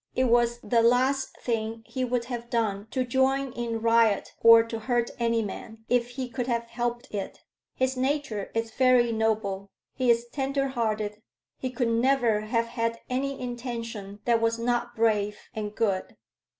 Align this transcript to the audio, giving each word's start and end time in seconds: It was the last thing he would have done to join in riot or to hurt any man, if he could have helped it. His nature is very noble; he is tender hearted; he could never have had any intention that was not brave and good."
It 0.15 0.23
was 0.23 0.59
the 0.61 0.81
last 0.81 1.37
thing 1.41 1.83
he 1.85 2.03
would 2.03 2.25
have 2.25 2.49
done 2.49 2.87
to 2.89 3.05
join 3.05 3.51
in 3.53 3.81
riot 3.81 4.33
or 4.41 4.63
to 4.63 4.79
hurt 4.79 5.11
any 5.19 5.43
man, 5.43 5.85
if 5.89 6.07
he 6.17 6.27
could 6.27 6.47
have 6.47 6.63
helped 6.63 7.13
it. 7.13 7.43
His 7.75 7.95
nature 7.95 8.49
is 8.55 8.71
very 8.71 9.11
noble; 9.11 9.69
he 9.93 10.09
is 10.09 10.25
tender 10.25 10.69
hearted; 10.69 11.21
he 11.59 11.69
could 11.69 11.89
never 11.89 12.39
have 12.39 12.65
had 12.69 12.99
any 13.11 13.39
intention 13.39 14.21
that 14.25 14.41
was 14.41 14.57
not 14.57 14.95
brave 14.95 15.37
and 15.53 15.75
good." 15.75 16.17